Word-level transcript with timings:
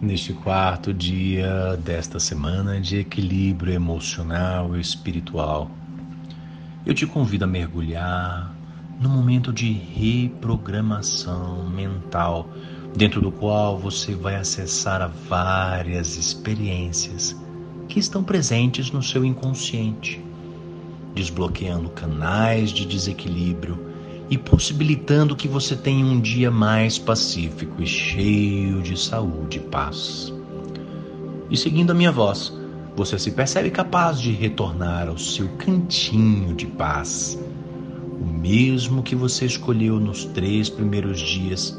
neste 0.00 0.32
quarto 0.32 0.92
dia 0.92 1.76
desta 1.82 2.18
semana 2.18 2.80
de 2.80 2.98
equilíbrio 2.98 3.72
emocional 3.72 4.76
e 4.76 4.80
espiritual. 4.80 5.70
Eu 6.84 6.92
te 6.94 7.06
convido 7.06 7.44
a 7.44 7.48
mergulhar 7.48 8.54
no 9.00 9.08
momento 9.08 9.52
de 9.52 9.72
reprogramação 9.72 11.68
mental, 11.68 12.48
dentro 12.94 13.20
do 13.20 13.32
qual 13.32 13.78
você 13.78 14.14
vai 14.14 14.36
acessar 14.36 15.10
várias 15.28 16.16
experiências 16.16 17.36
que 17.88 17.98
estão 17.98 18.22
presentes 18.22 18.90
no 18.90 19.02
seu 19.02 19.24
inconsciente, 19.24 20.22
desbloqueando 21.14 21.90
canais 21.90 22.70
de 22.70 22.86
desequilíbrio 22.86 23.93
e 24.30 24.38
possibilitando 24.38 25.36
que 25.36 25.46
você 25.46 25.76
tenha 25.76 26.02
um 26.04 26.20
dia 26.20 26.50
mais 26.50 26.98
pacífico 26.98 27.80
e 27.82 27.86
cheio 27.86 28.82
de 28.82 28.98
saúde 28.98 29.58
e 29.58 29.60
paz. 29.60 30.34
E 31.50 31.56
seguindo 31.56 31.90
a 31.90 31.94
minha 31.94 32.10
voz, 32.10 32.52
você 32.96 33.16
se 33.18 33.30
percebe 33.32 33.70
capaz 33.70 34.18
de 34.20 34.32
retornar 34.32 35.08
ao 35.08 35.18
seu 35.18 35.48
cantinho 35.56 36.54
de 36.54 36.66
paz, 36.66 37.38
o 38.20 38.24
mesmo 38.24 39.02
que 39.02 39.14
você 39.14 39.44
escolheu 39.44 40.00
nos 40.00 40.24
três 40.24 40.70
primeiros 40.70 41.20
dias, 41.20 41.78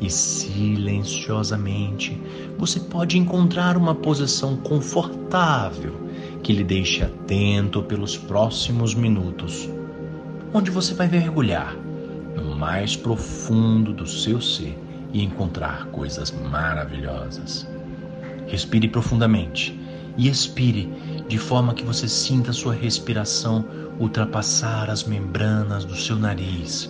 e 0.00 0.08
silenciosamente 0.08 2.16
você 2.56 2.78
pode 2.78 3.18
encontrar 3.18 3.76
uma 3.76 3.96
posição 3.96 4.56
confortável 4.56 5.92
que 6.42 6.52
lhe 6.52 6.62
deixe 6.62 7.02
atento 7.02 7.82
pelos 7.82 8.16
próximos 8.16 8.94
minutos 8.94 9.68
onde 10.52 10.70
você 10.70 10.94
vai 10.94 11.08
mergulhar 11.08 11.74
no 12.34 12.54
mais 12.54 12.96
profundo 12.96 13.92
do 13.92 14.06
seu 14.06 14.40
ser 14.40 14.78
e 15.12 15.22
encontrar 15.22 15.86
coisas 15.86 16.30
maravilhosas. 16.30 17.66
Respire 18.46 18.88
profundamente 18.88 19.78
e 20.16 20.28
expire 20.28 20.88
de 21.28 21.38
forma 21.38 21.74
que 21.74 21.84
você 21.84 22.08
sinta 22.08 22.52
sua 22.52 22.74
respiração 22.74 23.64
ultrapassar 23.98 24.90
as 24.90 25.04
membranas 25.04 25.84
do 25.84 25.94
seu 25.94 26.16
nariz. 26.16 26.88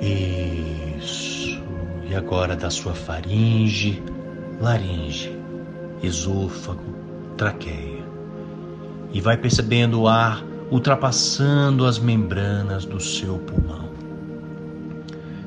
Isso. 0.00 1.60
E 2.08 2.14
agora 2.14 2.56
da 2.56 2.70
sua 2.70 2.94
faringe, 2.94 4.02
laringe, 4.60 5.38
esôfago, 6.02 6.94
traqueia. 7.36 8.04
E 9.12 9.20
vai 9.20 9.36
percebendo 9.36 10.02
o 10.02 10.08
ar 10.08 10.44
ultrapassando 10.70 11.84
as 11.84 11.98
membranas 11.98 12.84
do 12.84 13.00
seu 13.00 13.38
pulmão. 13.38 13.90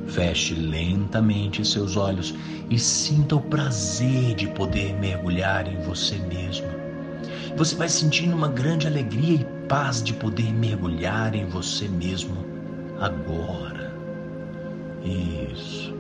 Feche 0.08 0.54
lentamente 0.54 1.66
seus 1.66 1.96
olhos 1.96 2.36
e 2.70 2.78
sinta 2.78 3.36
o 3.36 3.42
prazer 3.42 4.36
de 4.36 4.48
poder 4.48 4.94
mergulhar 5.00 5.68
em 5.68 5.78
você 5.82 6.18
mesmo. 6.18 6.68
Você 7.56 7.76
vai 7.76 7.88
sentindo 7.88 8.36
uma 8.36 8.50
grande 8.50 8.86
alegria 8.86 9.36
e 9.36 9.46
paz 9.68 10.04
de 10.04 10.14
poder 10.14 10.52
mergulhar 10.52 11.34
em 11.34 11.46
você 11.46 11.88
mesmo 11.88 12.36
agora. 13.00 13.94
Isso. 15.04 15.94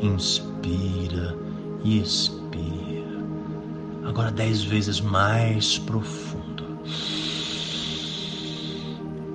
Inspira 0.00 1.36
e 1.84 2.00
expira. 2.00 2.50
Agora 4.04 4.30
dez 4.30 4.62
vezes 4.62 5.00
mais 5.00 5.78
profundo. 5.78 6.39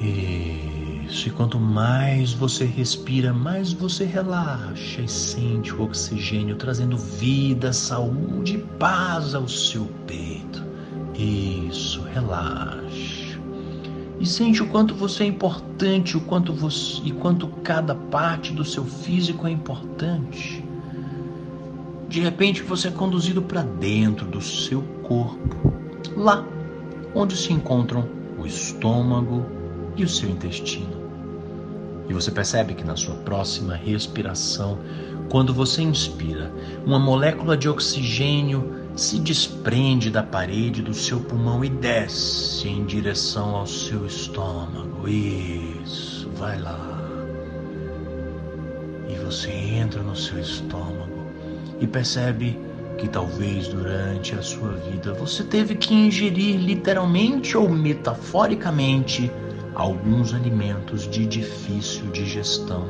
Isso, 0.06 1.30
e 1.30 1.32
quanto 1.32 1.60
mais 1.60 2.34
você 2.34 2.66
respira, 2.66 3.34
mais 3.34 3.72
você 3.72 4.06
relaxa 4.06 5.02
e 5.02 5.08
sente 5.08 5.74
o 5.74 5.84
oxigênio 5.84 6.56
trazendo 6.56 6.98
vida, 6.98 7.72
saúde 7.72 8.56
e 8.56 8.58
paz 8.58 9.34
ao 9.34 9.48
seu 9.48 9.86
peito. 10.06 10.64
Isso, 11.18 12.02
relaxa. 12.04 13.40
E 14.20 14.26
sente 14.26 14.62
o 14.64 14.68
quanto 14.68 14.94
você 14.94 15.24
é 15.24 15.28
importante, 15.28 16.18
o 16.18 16.22
quanto 16.22 16.54
você 16.54 17.02
e 17.04 17.12
quanto 17.12 17.48
cada 17.48 17.96
parte 17.96 18.54
do 18.54 18.66
seu 18.66 18.84
físico 18.84 19.48
é 19.48 19.52
importante. 19.52 20.64
De 22.08 22.20
repente 22.22 22.62
você 22.62 22.88
é 22.88 22.92
conduzido 22.92 23.42
para 23.42 23.62
dentro 23.62 24.26
do 24.26 24.42
seu 24.42 24.82
corpo, 25.04 25.74
lá 26.16 26.46
onde 27.14 27.36
se 27.36 27.52
encontram 27.52 28.08
o 28.38 28.46
estômago, 28.46 29.46
e 29.96 30.04
o 30.04 30.10
seu 30.10 30.30
intestino. 30.30 31.06
E 32.08 32.14
você 32.14 32.30
percebe 32.32 32.74
que 32.74 32.84
na 32.84 32.96
sua 32.96 33.16
próxima 33.16 33.76
respiração, 33.76 34.78
quando 35.30 35.54
você 35.54 35.82
inspira, 35.82 36.52
uma 36.86 37.00
molécula 37.00 37.58
de 37.58 37.68
oxigênio 37.68 38.76
se 38.96 39.20
desprende 39.20 40.10
da 40.10 40.24
parede 40.24 40.82
do 40.82 40.94
seu 40.94 41.20
pulmão 41.20 41.66
e 41.66 41.70
desce 41.70 42.68
em 42.68 42.86
direção 42.86 43.56
ao 43.56 43.68
seu 43.68 44.06
estômago. 44.06 45.08
Isso, 45.08 46.30
vai 46.36 46.60
lá. 46.62 47.02
E 49.10 49.16
você 49.16 49.52
entra 49.52 50.02
no 50.02 50.16
seu 50.16 50.40
estômago 50.40 51.26
e 51.82 51.88
percebe 51.88 52.58
que 52.98 53.10
talvez 53.10 53.68
durante 53.68 54.34
a 54.34 54.42
sua 54.42 54.72
vida 54.74 55.14
você 55.14 55.44
teve 55.44 55.76
que 55.76 55.94
ingerir 55.94 56.58
literalmente 56.58 57.58
ou 57.58 57.68
metaforicamente 57.68 59.30
alguns 59.76 60.34
alimentos 60.34 61.08
de 61.08 61.26
difícil 61.26 62.06
digestão. 62.12 62.88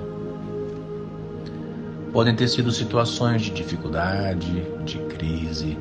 Podem 2.14 2.36
ter 2.36 2.48
sido 2.48 2.72
situações 2.72 3.42
de 3.42 3.50
dificuldade, 3.50 4.64
de 4.86 5.00
crise, 5.16 5.78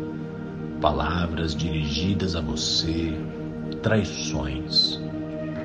palavras 0.81 1.55
dirigidas 1.55 2.35
a 2.35 2.41
você, 2.41 3.17
traições, 3.83 4.99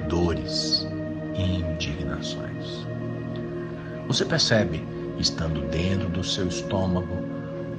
dores 0.10 0.86
e 1.36 1.62
indignações. 1.62 2.86
Você 4.08 4.26
percebe, 4.26 4.86
estando 5.18 5.62
dentro 5.70 6.10
do 6.10 6.24
seu 6.24 6.48
estômago, 6.48 7.18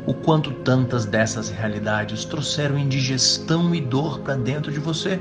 o 0.06 0.14
quanto 0.14 0.50
tantas 0.50 1.04
dessas 1.04 1.50
realidades 1.50 2.24
trouxeram 2.24 2.78
indigestão 2.78 3.74
e 3.74 3.80
dor 3.80 4.20
para 4.20 4.34
dentro 4.34 4.72
de 4.72 4.80
você, 4.80 5.20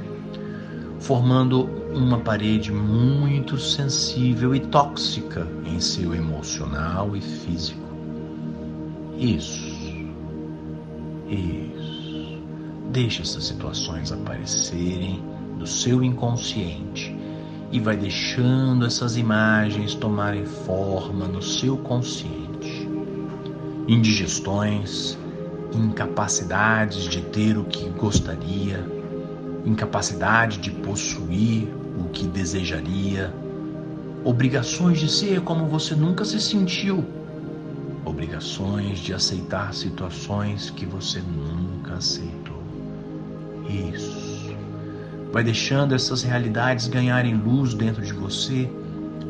formando 1.00 1.79
uma 1.94 2.20
parede 2.20 2.72
muito 2.72 3.58
sensível 3.58 4.54
e 4.54 4.60
tóxica 4.60 5.48
em 5.66 5.80
seu 5.80 6.14
emocional 6.14 7.16
e 7.16 7.22
físico. 7.22 7.90
Isso. 9.18 9.80
Isso. 11.28 12.40
Deixe 12.92 13.22
essas 13.22 13.46
situações 13.46 14.12
aparecerem 14.12 15.22
do 15.58 15.66
seu 15.66 16.04
inconsciente 16.04 17.16
e 17.72 17.80
vai 17.80 17.98
deixando 17.98 18.86
essas 18.86 19.18
imagens 19.18 19.94
tomarem 19.94 20.46
forma 20.46 21.28
no 21.28 21.42
seu 21.42 21.78
consciente. 21.78 22.88
Indigestões, 23.88 25.18
incapacidades 25.74 27.04
de 27.04 27.22
ter 27.22 27.58
o 27.58 27.66
que 27.66 27.90
gostaria, 27.90 28.86
incapacidade 29.66 30.60
de 30.60 30.72
possuir 30.72 31.79
que 32.10 32.28
desejaria, 32.28 33.34
obrigações 34.24 35.00
de 35.00 35.10
ser 35.10 35.42
como 35.42 35.66
você 35.66 35.96
nunca 35.96 36.26
se 36.26 36.40
sentiu, 36.40 37.06
obrigações 38.06 39.00
de 39.00 39.14
aceitar 39.14 39.74
situações 39.74 40.70
que 40.70 40.86
você 40.86 41.22
nunca 41.22 41.96
aceitou. 41.96 42.60
Isso. 43.70 44.56
Vai 45.32 45.44
deixando 45.44 45.94
essas 45.94 46.24
realidades 46.24 46.88
ganharem 46.88 47.36
luz 47.36 47.74
dentro 47.74 48.02
de 48.02 48.14
você 48.14 48.70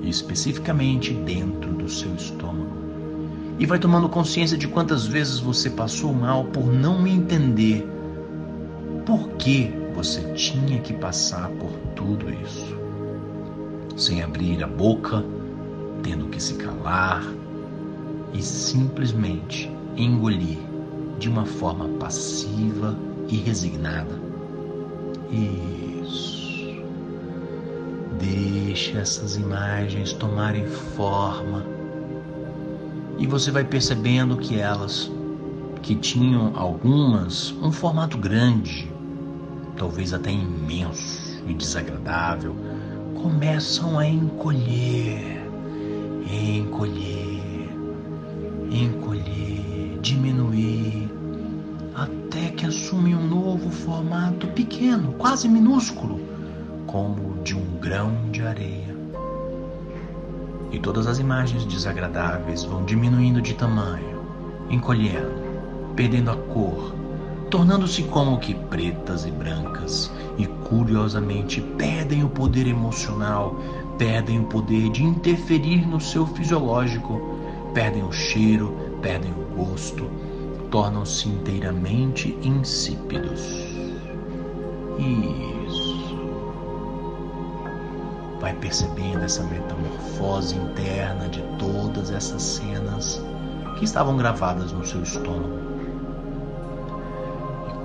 e 0.01 0.09
especificamente 0.09 1.13
dentro 1.13 1.73
do 1.73 1.89
seu 1.89 2.13
estômago. 2.15 2.79
E 3.59 3.65
vai 3.65 3.77
tomando 3.77 4.07
consciência 4.07 4.57
de 4.57 4.67
quantas 4.67 5.05
vezes 5.05 5.39
você 5.39 5.69
passou 5.69 6.13
mal 6.13 6.45
por 6.45 6.65
não 6.71 7.05
entender 7.05 7.85
por 9.05 9.27
que 9.31 9.73
você 9.99 10.21
tinha 10.31 10.79
que 10.79 10.93
passar 10.93 11.49
por 11.59 11.71
tudo 11.93 12.29
isso, 12.29 12.73
sem 13.97 14.23
abrir 14.23 14.63
a 14.63 14.67
boca, 14.67 15.21
tendo 16.01 16.27
que 16.27 16.41
se 16.41 16.53
calar 16.53 17.21
e 18.33 18.41
simplesmente 18.41 19.69
engolir 19.97 20.57
de 21.19 21.27
uma 21.27 21.45
forma 21.45 21.85
passiva 21.99 22.97
e 23.27 23.35
resignada. 23.35 24.17
Isso. 25.29 26.81
Deixe 28.21 28.97
essas 28.97 29.35
imagens 29.35 30.13
tomarem 30.13 30.65
forma 30.65 31.65
e 33.17 33.27
você 33.27 33.51
vai 33.51 33.65
percebendo 33.65 34.37
que 34.37 34.57
elas, 34.57 35.11
que 35.81 35.93
tinham 35.93 36.53
algumas 36.55 37.53
um 37.61 37.69
formato 37.69 38.17
grande, 38.17 38.88
talvez 39.79 40.13
até 40.13 40.29
imenso 40.29 41.41
e 41.47 41.53
desagradável, 41.53 42.55
começam 43.15 43.97
a 43.97 44.05
encolher, 44.05 45.41
encolher, 46.29 47.69
encolher 48.69 49.99
diminuir 50.01 51.09
até 51.95 52.49
que 52.51 52.65
assumem 52.65 53.15
um 53.15 53.27
novo 53.27 53.69
formato 53.69 54.47
pequeno, 54.47 55.13
quase 55.13 55.47
minúsculo, 55.47 56.19
como 56.85 57.31
o 57.31 57.43
de 57.43 57.55
um 57.55 57.79
grão 57.79 58.11
de 58.31 58.43
areia. 58.43 58.95
E 60.71 60.79
todas 60.79 61.07
as 61.07 61.19
imagens 61.19 61.65
desagradáveis 61.65 62.63
vão 62.63 62.85
diminuindo 62.85 63.41
de 63.41 63.53
tamanho, 63.55 64.23
encolhendo, 64.69 65.41
perdendo 65.95 66.31
a 66.31 66.35
cor, 66.35 66.98
tornando-se 67.49 68.03
como 68.03 68.39
que 68.39 68.53
pretas 68.53 69.25
e 69.25 69.31
brancas, 69.31 70.11
e 70.37 70.45
curiosamente 70.45 71.61
perdem 71.61 72.23
o 72.23 72.29
poder 72.29 72.67
emocional, 72.67 73.55
perdem 73.97 74.39
o 74.39 74.45
poder 74.45 74.89
de 74.91 75.03
interferir 75.03 75.87
no 75.87 75.99
seu 75.99 76.25
fisiológico, 76.27 77.19
perdem 77.73 78.03
o 78.03 78.11
cheiro, 78.11 78.75
perdem 79.01 79.31
o 79.31 79.55
gosto, 79.55 80.09
tornam-se 80.69 81.27
inteiramente 81.27 82.37
insípidos. 82.43 83.41
Isso. 84.99 86.17
Vai 88.39 88.53
percebendo 88.53 89.23
essa 89.23 89.43
metamorfose 89.43 90.55
interna 90.55 91.27
de 91.27 91.41
todas 91.57 92.11
essas 92.11 92.41
cenas 92.41 93.21
que 93.77 93.85
estavam 93.85 94.15
gravadas 94.15 94.71
no 94.71 94.85
seu 94.85 95.01
estômago. 95.03 95.68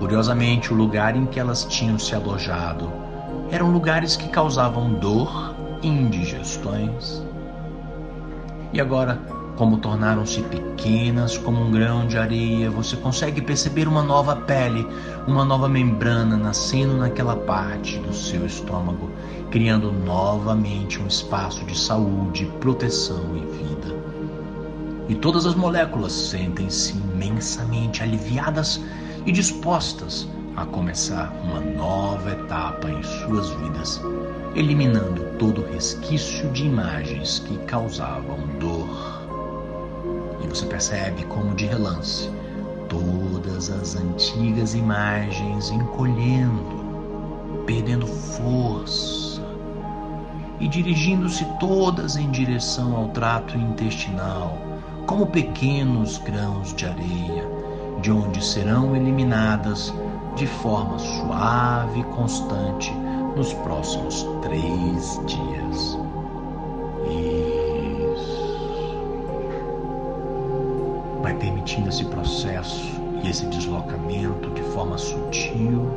Curiosamente, 0.04 0.70
o 0.70 0.76
lugar 0.76 1.16
em 1.16 1.24
que 1.24 1.40
elas 1.40 1.64
tinham 1.64 1.98
se 1.98 2.14
alojado 2.14 2.92
eram 3.50 3.72
lugares 3.72 4.16
que 4.16 4.28
causavam 4.28 4.92
dor 4.92 5.54
e 5.82 5.88
indigestões. 5.88 7.22
E 8.70 8.82
agora 8.82 9.18
como 9.56 9.78
tornaram-se 9.78 10.42
pequenas 10.42 11.38
como 11.38 11.58
um 11.58 11.70
grão 11.70 12.06
de 12.06 12.18
areia, 12.18 12.70
você 12.70 12.98
consegue 12.98 13.40
perceber 13.40 13.88
uma 13.88 14.02
nova 14.02 14.36
pele, 14.36 14.86
uma 15.26 15.42
nova 15.42 15.70
membrana 15.70 16.36
nascendo 16.36 16.98
naquela 16.98 17.36
parte 17.36 17.98
do 18.00 18.12
seu 18.12 18.44
estômago, 18.44 19.08
criando 19.50 19.90
novamente 19.90 21.00
um 21.00 21.06
espaço 21.06 21.64
de 21.64 21.78
saúde, 21.78 22.44
proteção 22.60 23.24
e 23.34 23.40
vida. 23.56 23.96
E 25.08 25.14
todas 25.14 25.46
as 25.46 25.54
moléculas 25.54 26.12
sentem-se 26.12 26.92
imensamente 26.92 28.02
aliviadas 28.02 28.82
e 29.26 29.32
dispostas 29.32 30.28
a 30.56 30.64
começar 30.66 31.32
uma 31.42 31.60
nova 31.60 32.30
etapa 32.30 32.88
em 32.88 33.02
suas 33.02 33.50
vidas, 33.50 34.00
eliminando 34.54 35.24
todo 35.38 35.64
resquício 35.72 36.48
de 36.50 36.66
imagens 36.66 37.40
que 37.40 37.56
causavam 37.64 38.38
dor. 38.60 39.24
E 40.42 40.46
você 40.46 40.66
percebe 40.66 41.24
como 41.24 41.54
de 41.54 41.66
relance 41.66 42.30
todas 42.88 43.70
as 43.70 43.96
antigas 43.96 44.74
imagens 44.74 45.70
encolhendo, 45.70 46.84
perdendo 47.66 48.06
força 48.06 49.42
e 50.60 50.68
dirigindo-se 50.68 51.44
todas 51.58 52.16
em 52.16 52.30
direção 52.30 52.94
ao 52.94 53.08
trato 53.08 53.58
intestinal, 53.58 54.56
como 55.06 55.26
pequenos 55.26 56.18
grãos 56.18 56.72
de 56.74 56.86
areia, 56.86 57.53
de 58.04 58.12
onde 58.12 58.44
serão 58.44 58.94
eliminadas 58.94 59.90
de 60.36 60.46
forma 60.46 60.98
suave 60.98 62.00
e 62.00 62.04
constante 62.04 62.92
nos 63.34 63.54
próximos 63.54 64.26
três 64.42 65.18
dias. 65.24 65.98
vai 71.22 71.32
permitindo 71.32 71.88
esse 71.88 72.04
processo 72.04 73.00
e 73.22 73.30
esse 73.30 73.46
deslocamento 73.46 74.50
de 74.50 74.60
forma 74.74 74.98
sutil, 74.98 75.88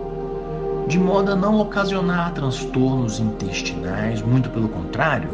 de 0.87 0.97
modo 0.97 1.33
a 1.33 1.35
não 1.35 1.59
ocasionar 1.59 2.33
transtornos 2.33 3.19
intestinais, 3.19 4.21
muito 4.21 4.49
pelo 4.49 4.69
contrário, 4.69 5.29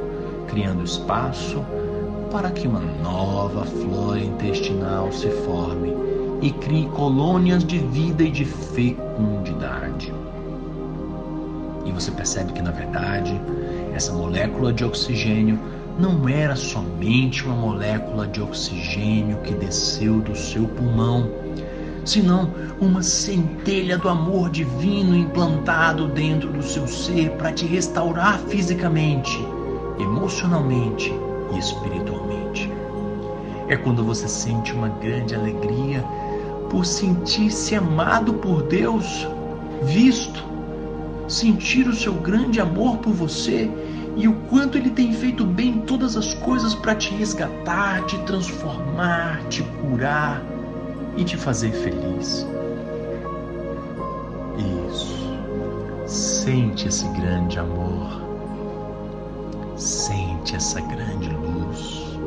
criando 0.47 0.83
espaço 0.83 1.63
para 2.31 2.49
que 2.49 2.67
uma 2.67 2.79
nova 2.79 3.63
flora 3.63 4.19
intestinal 4.19 5.11
se 5.11 5.29
forme 5.29 6.12
e 6.43 6.51
crie 6.51 6.87
colônias 6.87 7.63
de 7.63 7.77
vida 7.77 8.21
e 8.21 8.29
de 8.29 8.43
fecundidade. 8.43 10.13
E 11.85 11.91
você 11.93 12.11
percebe 12.11 12.51
que, 12.51 12.61
na 12.61 12.71
verdade, 12.71 13.39
essa 13.93 14.11
molécula 14.11 14.73
de 14.73 14.83
oxigênio 14.83 15.57
não 15.97 16.27
era 16.27 16.53
somente 16.57 17.45
uma 17.45 17.55
molécula 17.55 18.27
de 18.27 18.41
oxigênio 18.41 19.37
que 19.37 19.53
desceu 19.53 20.19
do 20.19 20.35
seu 20.35 20.67
pulmão, 20.67 21.29
senão 22.03 22.51
uma 22.81 23.01
centelha 23.01 23.97
do 23.97 24.09
amor 24.09 24.49
divino 24.49 25.15
implantado 25.15 26.09
dentro 26.09 26.51
do 26.51 26.61
seu 26.61 26.85
ser 26.89 27.29
para 27.37 27.53
te 27.53 27.65
restaurar 27.65 28.37
fisicamente, 28.49 29.39
emocionalmente 29.97 31.13
e 31.53 31.57
espiritualmente. 31.57 32.69
É 33.69 33.77
quando 33.77 34.03
você 34.03 34.27
sente 34.27 34.73
uma 34.73 34.89
grande 34.89 35.33
alegria 35.33 36.03
por 36.73 36.87
sentir-se 36.87 37.75
amado 37.75 38.33
por 38.33 38.63
Deus, 38.63 39.27
visto, 39.83 40.43
sentir 41.27 41.87
o 41.87 41.93
seu 41.93 42.15
grande 42.15 42.59
amor 42.59 42.97
por 42.97 43.13
você 43.13 43.69
e 44.17 44.27
o 44.27 44.33
quanto 44.49 44.75
ele 44.75 44.89
tem 44.89 45.13
feito 45.13 45.45
bem 45.45 45.81
todas 45.81 46.17
as 46.17 46.33
coisas 46.33 46.73
para 46.73 46.95
te 46.95 47.13
resgatar, 47.13 48.03
te 48.07 48.17
transformar, 48.23 49.39
te 49.49 49.61
curar 49.61 50.41
e 51.15 51.23
te 51.23 51.37
fazer 51.37 51.71
feliz. 51.73 52.47
Isso. 54.89 55.31
Sente 56.07 56.87
esse 56.87 57.07
grande 57.09 57.59
amor. 57.59 58.19
Sente 59.77 60.55
essa 60.55 60.81
grande 60.81 61.29
luz. 61.29 62.17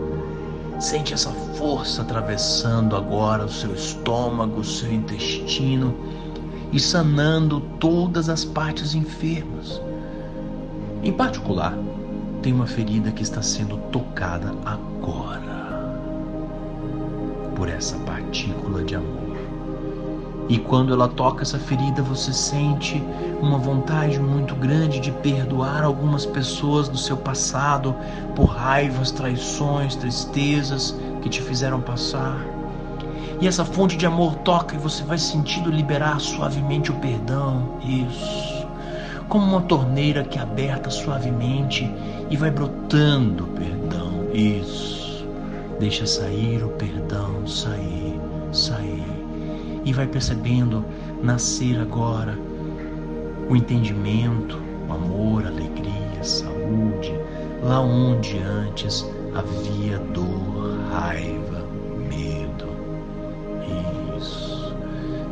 Sente 0.79 1.15
essa 1.15 1.31
força 1.56 2.03
atravessando 2.03 2.97
agora 2.97 3.44
o 3.44 3.50
seu 3.50 3.75
estômago, 3.75 4.61
o 4.61 4.64
seu 4.64 4.93
intestino 4.93 5.94
e 6.73 6.79
sanando 6.79 7.61
todas 7.79 8.29
as 8.29 8.44
partes 8.44 8.94
enfermas 8.94 9.81
em 11.06 11.12
particular, 11.12 11.79
tem 12.43 12.53
uma 12.53 12.67
ferida 12.67 13.12
que 13.12 13.23
está 13.23 13.41
sendo 13.41 13.76
tocada 13.93 14.53
agora 14.64 15.87
por 17.55 17.69
essa 17.69 17.97
partícula 17.99 18.82
de 18.82 18.97
amor. 18.97 19.25
E 20.49 20.59
quando 20.59 20.93
ela 20.93 21.09
toca 21.09 21.43
essa 21.43 21.59
ferida, 21.59 22.03
você 22.03 22.33
sente 22.33 23.03
uma 23.41 23.59
vontade 23.59 24.19
muito 24.19 24.55
grande 24.55 25.00
de 25.00 25.11
perdoar 25.11 25.83
algumas 25.83 26.25
pessoas 26.25 26.88
do 26.88 26.97
seu 26.97 27.17
passado 27.17 27.95
por 28.35 28.45
raivas, 28.45 29.11
traições, 29.11 29.97
tristezas 29.97 30.97
que 31.23 31.29
te 31.29 31.43
fizeram 31.43 31.81
passar. 31.81 32.38
E 33.41 33.47
essa 33.49 33.65
fonte 33.65 33.97
de 33.97 34.07
amor 34.07 34.37
toca 34.37 34.76
e 34.76 34.79
você 34.79 35.03
vai 35.03 35.19
sentindo 35.19 35.71
liberar 35.71 36.21
suavemente 36.21 36.91
o 36.91 36.95
perdão. 36.95 37.79
Isso 37.83 38.57
como 39.29 39.45
uma 39.45 39.62
torneira 39.62 40.25
que 40.25 40.38
é 40.38 40.43
aberta 40.43 40.91
suavemente 40.91 41.91
e 42.31 42.37
vai 42.37 42.50
brotando 42.50 43.47
perdão. 43.49 44.26
Isso. 44.33 45.26
Deixa 45.79 46.07
sair 46.07 46.65
o 46.65 46.69
perdão, 46.71 47.47
sair, 47.47 48.19
sair. 48.53 49.25
E 49.87 49.93
vai 49.95 50.07
percebendo 50.07 50.85
nascer 51.23 51.81
agora 51.81 52.38
o 53.49 53.57
entendimento, 53.57 54.61
o 54.87 54.93
amor, 54.93 55.47
a 55.47 55.49
alegria, 55.49 56.21
a 56.21 56.25
saúde, 56.25 57.19
lá 57.62 57.81
onde 57.81 58.37
antes 58.38 59.09
havia 59.35 59.99
dor, 60.12 60.78
raiva, 60.90 61.64
medo. 62.11 62.66
Isso. 64.19 64.76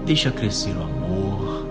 Deixa 0.06 0.30
crescer 0.30 0.74
o 0.76 0.82
amor 0.82 1.64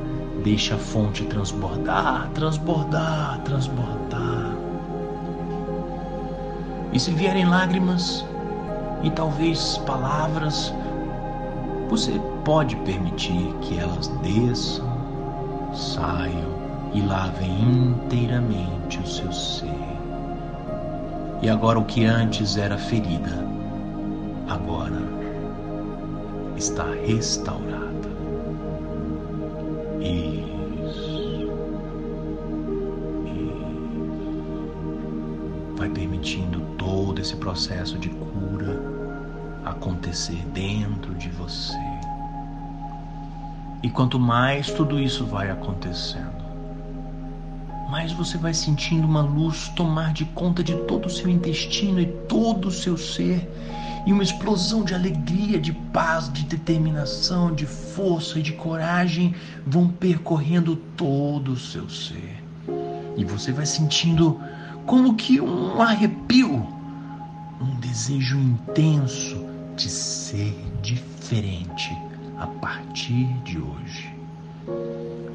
Deixa 0.44 0.76
a 0.76 0.78
fonte 0.78 1.24
transbordar, 1.24 2.30
transbordar, 2.34 3.40
transbordar. 3.46 4.58
E 6.92 7.00
se 7.00 7.12
vierem 7.12 7.46
lágrimas 7.46 8.26
e 9.04 9.10
talvez 9.10 9.78
palavras, 9.86 10.74
você 11.94 12.20
pode 12.44 12.76
permitir 12.78 13.54
que 13.62 13.78
elas 13.78 14.08
desçam, 14.24 14.92
saiam 15.76 16.90
e 16.92 17.02
lavem 17.04 17.52
inteiramente 17.62 18.98
o 18.98 19.06
seu 19.06 19.32
ser. 19.32 19.70
E 21.44 21.48
agora 21.48 21.78
o 21.78 21.86
que 21.86 22.04
antes 22.04 22.58
era 22.58 22.80
ferida, 22.80 23.46
agora 24.50 25.04
está 26.58 26.86
restaurado. 27.06 28.10
Isso. 30.02 31.48
Vai 35.78 35.90
permitindo 35.90 36.60
todo 36.76 37.22
esse 37.22 37.36
processo 37.36 38.00
de 38.00 38.10
cura 38.10 38.33
acontecer 39.84 40.42
dentro 40.54 41.14
de 41.16 41.28
você. 41.30 41.78
E 43.84 43.90
quanto 43.90 44.18
mais 44.18 44.72
tudo 44.72 44.98
isso 44.98 45.26
vai 45.26 45.52
acontecendo, 45.52 46.42
mais 47.90 48.14
você 48.14 48.38
vai 48.38 48.54
sentindo 48.54 49.06
uma 49.06 49.22
luz 49.22 49.68
tomar 49.76 50.14
de 50.14 50.24
conta 50.24 50.64
de 50.64 50.74
todo 50.84 51.08
o 51.08 51.10
seu 51.10 51.30
intestino 51.30 52.00
e 52.00 52.06
todo 52.30 52.70
o 52.70 52.72
seu 52.72 52.98
ser, 52.98 53.46
e 54.06 54.14
uma 54.14 54.24
explosão 54.24 54.86
de 54.86 54.96
alegria, 54.96 55.60
de 55.60 55.74
paz, 55.74 56.32
de 56.32 56.46
determinação, 56.46 57.54
de 57.54 57.66
força 57.66 58.40
e 58.40 58.42
de 58.42 58.54
coragem 58.54 59.36
vão 59.68 59.90
percorrendo 59.90 60.78
todo 60.96 61.52
o 61.52 61.58
seu 61.58 61.90
ser. 61.90 62.42
E 63.18 63.26
você 63.26 63.52
vai 63.52 63.66
sentindo 63.66 64.40
como 64.86 65.16
que 65.16 65.42
um 65.42 65.82
arrepio, 65.82 66.66
um 67.62 67.76
desejo 67.80 68.38
intenso 68.38 69.43
de 69.76 69.90
ser 69.90 70.54
diferente 70.82 71.92
a 72.38 72.48
partir 72.48 73.26
de 73.44 73.58
hoje, 73.60 74.16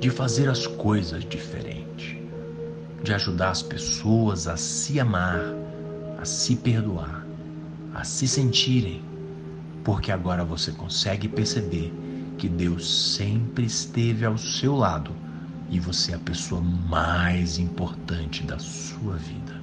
de 0.00 0.10
fazer 0.10 0.48
as 0.48 0.66
coisas 0.66 1.24
diferentes 1.24 2.18
de 3.02 3.14
ajudar 3.14 3.50
as 3.50 3.62
pessoas 3.62 4.46
a 4.46 4.56
se 4.56 4.98
amar, 4.98 5.40
a 6.20 6.24
se 6.24 6.56
perdoar, 6.56 7.24
a 7.94 8.04
se 8.04 8.26
sentirem, 8.26 9.02
porque 9.84 10.10
agora 10.10 10.44
você 10.44 10.72
consegue 10.72 11.28
perceber 11.28 11.92
que 12.36 12.48
Deus 12.48 13.14
sempre 13.14 13.64
esteve 13.64 14.24
ao 14.24 14.36
seu 14.36 14.76
lado 14.76 15.12
e 15.70 15.78
você 15.78 16.12
é 16.12 16.14
a 16.16 16.18
pessoa 16.18 16.60
mais 16.60 17.58
importante 17.58 18.42
da 18.42 18.58
sua 18.58 19.16
vida. 19.16 19.60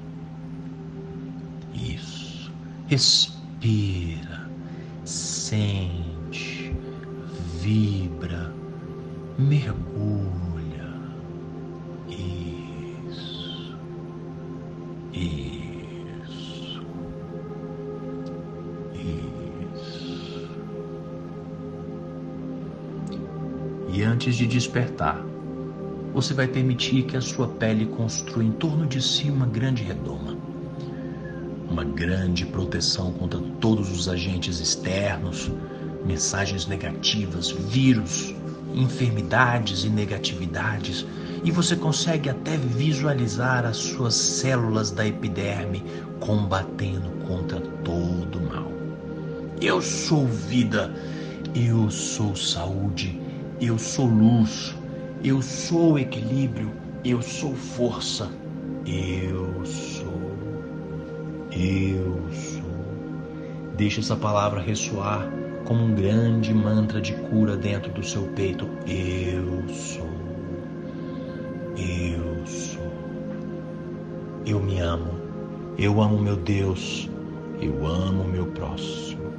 Isso. 1.74 2.51
Respira, 2.88 4.45
sente, 5.06 6.76
vibra, 7.62 8.54
mergulha 9.38 10.46
Isso. 15.16 16.86
Isso. 18.94 20.50
E 23.94 24.04
antes 24.04 24.36
de 24.36 24.46
despertar, 24.46 25.24
você 26.14 26.34
vai 26.34 26.48
permitir 26.48 27.04
que 27.04 27.16
a 27.16 27.22
sua 27.22 27.48
pele 27.48 27.86
construa 27.86 28.44
em 28.44 28.52
torno 28.52 28.86
de 28.86 29.02
si 29.02 29.30
uma 29.32 29.46
grande 29.46 29.84
redoma. 29.84 30.38
Uma 31.75 31.84
grande 31.84 32.46
proteção 32.46 33.12
contra 33.12 33.38
todos 33.60 33.91
os 33.91 34.08
agentes 34.08 34.62
externos, 34.62 35.51
mensagens 36.05 36.65
negativas, 36.67 37.51
vírus, 37.51 38.34
enfermidades 38.74 39.84
e 39.84 39.89
negatividades 39.89 41.05
e 41.44 41.51
você 41.51 41.75
consegue 41.75 42.29
até 42.29 42.55
visualizar 42.55 43.65
as 43.65 43.75
suas 43.75 44.15
células 44.15 44.89
da 44.89 45.05
epiderme 45.05 45.84
combatendo 46.22 47.10
contra 47.27 47.60
todo 47.84 48.39
o 48.39 48.48
mal. 48.48 48.72
Eu 49.60 49.82
sou 49.82 50.25
vida, 50.25 50.96
eu 51.53 51.91
sou 51.91 52.38
saúde, 52.38 53.20
eu 53.60 53.77
sou 53.77 54.05
luz, 54.05 54.74
eu 55.25 55.41
sou 55.41 56.00
equilíbrio, 56.00 56.72
eu 57.03 57.22
sou 57.22 57.53
força, 57.53 58.32
eu 58.86 59.65
sou, 59.65 60.05
eu 61.56 62.22
sou. 62.32 62.62
Deixe 63.76 64.00
essa 64.00 64.16
palavra 64.16 64.62
ressoar 64.62 65.28
como 65.66 65.84
um 65.84 65.96
grande 65.96 66.54
mantra 66.54 67.02
de 67.02 67.14
cura 67.14 67.56
dentro 67.56 67.92
do 67.92 68.04
seu 68.04 68.24
peito. 68.36 68.70
Eu 68.86 69.68
sou. 69.70 70.10
Eu 71.78 72.46
sou. 72.46 72.92
Eu 74.46 74.62
me 74.62 74.80
amo. 74.80 75.12
Eu 75.78 76.02
amo 76.02 76.20
meu 76.20 76.36
Deus. 76.36 77.10
Eu 77.62 77.86
amo 77.86 78.26
meu 78.26 78.46
próximo. 78.48 79.34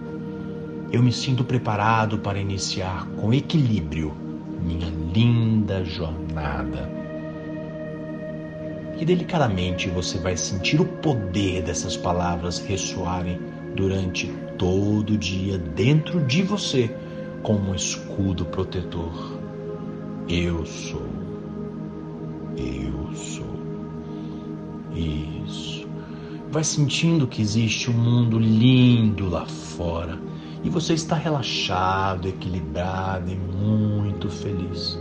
Eu 0.93 1.03
me 1.03 1.13
sinto 1.13 1.45
preparado 1.45 2.19
para 2.19 2.39
iniciar 2.39 3.07
com 3.17 3.33
equilíbrio 3.33 4.13
minha 4.61 4.89
linda 5.15 5.85
jornada. 5.85 6.96
E 8.99 9.05
delicadamente 9.05 9.91
você 9.91 10.19
vai 10.19 10.37
sentir 10.37 10.81
o 10.81 10.85
poder 10.85 11.63
dessas 11.63 11.97
palavras 11.97 12.59
ressoarem 12.59 13.39
durante 13.75 14.27
todo 14.57 15.11
o 15.11 15.19
dia 15.19 15.59
dentro 15.59 16.25
de 16.25 16.43
você 16.43 16.95
como 17.43 17.71
um 17.71 17.75
escudo 17.75 18.45
protetor. 18.47 19.39
Eu 20.29 20.65
sou. 20.65 21.07
Eu 22.57 23.15
sou. 23.15 23.57
Isso. 24.95 25.87
Vai 26.51 26.65
sentindo 26.65 27.27
que 27.27 27.43
existe 27.43 27.91
um 27.91 27.95
mundo 27.95 28.39
lindo 28.39 29.29
lá 29.29 29.45
fora 29.45 30.19
e 30.65 30.71
você 30.71 30.95
está 30.95 31.15
relaxado, 31.15 32.27
equilibrado 32.27 33.31
e 33.31 33.37
muito 33.37 34.31
feliz. 34.31 34.99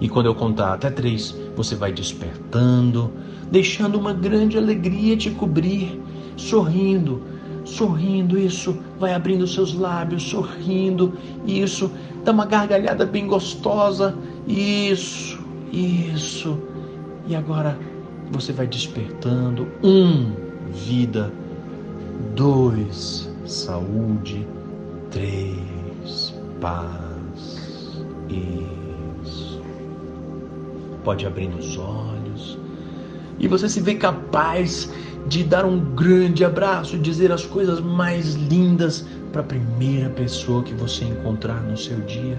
E 0.00 0.08
quando 0.08 0.26
eu 0.26 0.34
contar 0.34 0.74
até 0.74 0.90
três, 0.90 1.36
você 1.56 1.74
vai 1.74 1.90
despertando, 1.90 3.10
deixando 3.50 3.98
uma 3.98 4.12
grande 4.12 4.58
alegria 4.58 5.16
te 5.16 5.30
cobrir, 5.30 6.00
sorrindo, 6.36 7.22
sorrindo, 7.64 8.38
isso, 8.38 8.78
vai 9.00 9.14
abrindo 9.14 9.46
seus 9.46 9.74
lábios, 9.74 10.22
sorrindo, 10.22 11.14
isso, 11.46 11.90
dá 12.24 12.32
uma 12.32 12.46
gargalhada 12.46 13.06
bem 13.06 13.26
gostosa, 13.26 14.14
isso, 14.46 15.38
isso. 15.72 16.58
E 17.26 17.34
agora 17.34 17.76
você 18.30 18.52
vai 18.52 18.66
despertando. 18.66 19.66
Um, 19.82 20.32
vida. 20.70 21.32
Dois, 22.34 23.28
saúde. 23.46 24.46
Três, 25.10 26.34
paz. 26.60 28.04
Isso. 28.28 28.85
Pode 31.06 31.24
abrir 31.24 31.54
os 31.54 31.78
olhos. 31.78 32.58
E 33.38 33.46
você 33.46 33.68
se 33.68 33.80
vê 33.80 33.94
capaz 33.94 34.92
de 35.28 35.44
dar 35.44 35.64
um 35.64 35.78
grande 35.94 36.44
abraço, 36.44 36.98
dizer 36.98 37.30
as 37.30 37.46
coisas 37.46 37.78
mais 37.78 38.34
lindas 38.34 39.06
para 39.30 39.40
a 39.40 39.44
primeira 39.44 40.10
pessoa 40.10 40.64
que 40.64 40.74
você 40.74 41.04
encontrar 41.04 41.62
no 41.62 41.76
seu 41.76 42.00
dia. 42.00 42.36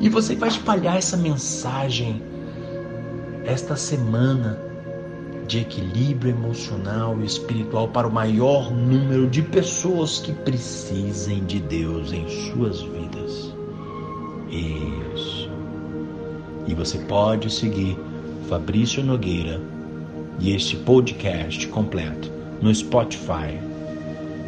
E 0.00 0.08
você 0.08 0.34
vai 0.34 0.48
espalhar 0.48 0.96
essa 0.96 1.16
mensagem 1.16 2.20
esta 3.44 3.76
semana 3.76 4.58
de 5.46 5.60
equilíbrio 5.60 6.32
emocional 6.32 7.16
e 7.20 7.24
espiritual 7.24 7.86
para 7.86 8.08
o 8.08 8.12
maior 8.12 8.68
número 8.72 9.28
de 9.28 9.42
pessoas 9.42 10.18
que 10.18 10.32
precisem 10.32 11.44
de 11.44 11.60
Deus 11.60 12.12
em 12.12 12.28
suas 12.50 12.82
vidas. 12.82 13.54
Isso. 14.50 15.45
E 16.66 16.74
você 16.74 16.98
pode 16.98 17.50
seguir 17.50 17.96
Fabrício 18.48 19.04
Nogueira 19.04 19.60
e 20.38 20.54
este 20.54 20.76
podcast 20.76 21.66
completo 21.68 22.30
no 22.60 22.74
Spotify, 22.74 23.58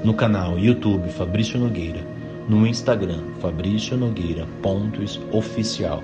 no 0.04 0.14
canal 0.14 0.58
YouTube 0.58 1.08
Fabrício 1.10 1.58
Nogueira, 1.58 2.06
no 2.48 2.66
Instagram 2.66 3.22
Fabrício 3.40 3.96
Nogueira 3.96 4.46
pontos 4.62 5.20
oficial 5.32 6.02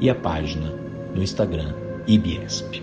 e 0.00 0.10
a 0.10 0.14
página 0.14 0.72
no 1.14 1.22
Instagram 1.22 1.72
IBESP. 2.06 2.82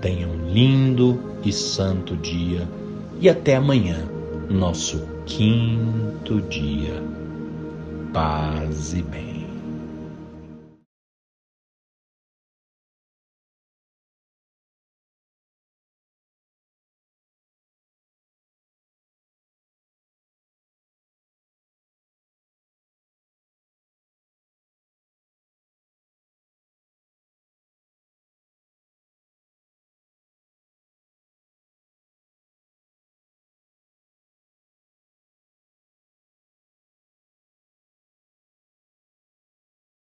Tenha 0.00 0.26
um 0.26 0.50
lindo 0.50 1.20
e 1.44 1.52
santo 1.52 2.16
dia 2.16 2.68
e 3.20 3.28
até 3.28 3.56
amanhã, 3.56 4.04
nosso 4.50 5.06
quinto 5.26 6.40
dia. 6.42 7.02
Paz 8.12 8.94
e 8.94 9.02
bem. 9.02 9.33